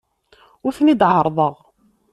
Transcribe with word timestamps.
Ur 0.65 0.71
ten-id-ɛerrḍeɣ. 0.77 1.55